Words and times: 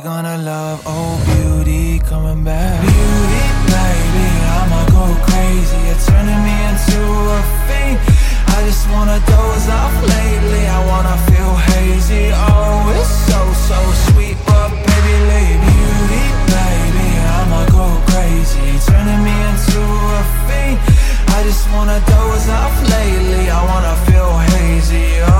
gonna 0.00 0.38
love, 0.38 0.82
oh 0.86 1.16
beauty 1.26 1.98
coming 2.00 2.44
back. 2.44 2.80
Beauty, 2.80 3.44
baby, 3.66 4.28
I'ma 4.58 4.82
go 4.94 5.04
crazy. 5.26 5.78
You're 5.86 6.02
turning 6.06 6.42
me 6.46 6.56
into 6.70 7.00
a 7.38 7.40
fiend. 7.66 7.98
I 8.54 8.58
just 8.68 8.84
wanna 8.90 9.18
doze 9.26 9.68
off 9.68 9.94
lately. 10.02 10.64
I 10.66 10.80
wanna 10.90 11.16
feel 11.28 11.52
hazy. 11.72 12.30
Oh, 12.34 12.94
it's 12.98 13.14
so, 13.30 13.40
so 13.68 13.78
sweet, 14.12 14.36
but 14.46 14.70
baby, 14.86 15.14
leave 15.30 15.60
beauty, 15.66 16.24
baby, 16.52 17.08
I'ma 17.38 17.62
go 17.78 17.86
crazy. 18.12 18.68
Turning 18.86 19.22
me 19.24 19.34
into 19.50 19.82
a 19.82 20.22
fiend. 20.46 20.78
I 21.36 21.42
just 21.42 21.64
wanna 21.72 21.98
doze 22.06 22.48
off 22.60 22.76
lately. 22.94 23.50
I 23.50 23.60
wanna 23.70 23.94
feel 24.06 24.32
hazy. 24.52 25.06
Oh, 25.26 25.37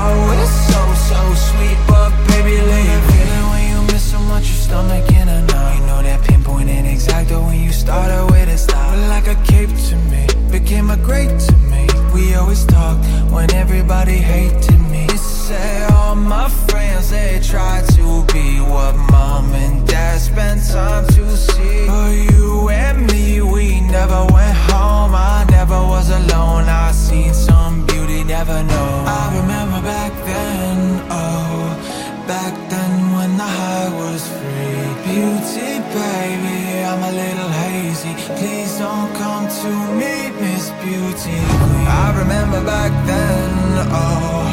great 11.03 11.39
to 11.39 11.55
me. 11.71 11.87
We 12.13 12.35
always 12.35 12.65
talked 12.65 13.05
when 13.31 13.53
everybody 13.53 14.17
hated 14.17 14.79
me. 14.91 15.05
They 15.07 15.17
say 15.17 15.85
all 15.93 16.15
my 16.15 16.49
friends, 16.69 17.11
they 17.11 17.39
try 17.43 17.81
to 17.95 18.25
be 18.33 18.59
what 18.59 18.95
mom 19.11 19.53
and 19.53 19.87
dad 19.87 20.19
spent 20.19 20.65
time 20.67 21.05
to 21.07 21.37
see. 21.37 21.87
But 21.87 22.11
you 22.31 22.69
and 22.69 23.11
me, 23.11 23.41
we 23.41 23.81
never 23.81 24.21
went 24.33 24.57
home. 24.71 25.13
I 25.15 25.45
never 25.49 25.79
was 25.93 26.09
alone. 26.09 26.65
I 26.67 26.91
seen 26.91 27.33
some 27.33 27.85
beauty, 27.85 28.23
never 28.23 28.63
know. 28.63 28.91
I 29.07 29.23
remember 29.39 29.81
back 29.81 30.13
then, 30.25 30.77
oh, 31.09 32.25
back 32.27 32.53
then 32.69 32.91
when 33.15 33.37
the 33.37 33.49
high 33.59 33.89
was 34.01 34.21
free. 34.37 34.87
Beauty, 35.07 35.71
baby, 35.95 36.83
I'm 36.89 37.01
a 37.03 37.13
little 37.23 37.51
hazy. 37.63 38.13
Please 38.39 38.77
don't 38.77 39.11
come 39.15 39.47
to 39.61 39.71
me 39.99 40.08
beauty 40.83 41.39
queen. 41.59 41.87
I 41.87 42.07
remember 42.21 42.63
back 42.63 42.91
then, 43.05 43.51
oh, 43.91 44.45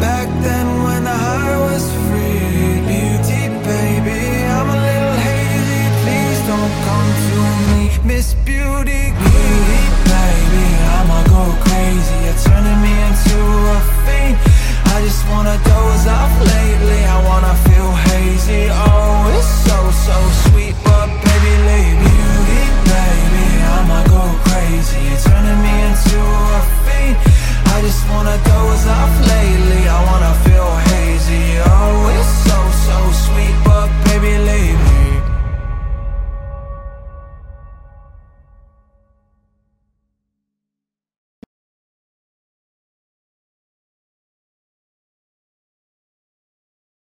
back 0.00 0.28
then 0.42 0.66
when 0.84 1.04
the 1.04 1.16
heart 1.24 1.58
was 1.70 1.84
free. 2.06 2.80
Beauty 2.90 3.42
baby, 3.70 4.20
I'm 4.56 4.68
a 4.76 4.78
little 4.88 5.16
hazy. 5.26 5.82
Please 6.02 6.40
don't 6.50 6.74
come 6.88 7.10
to 7.28 7.38
me, 7.68 7.82
Miss 8.08 8.34
Beauty. 8.44 9.05
the 28.36 28.50
doors 28.50 28.86
off 28.86 29.28
lately. 29.28 29.88
I 29.88 30.04
wanna 30.04 30.45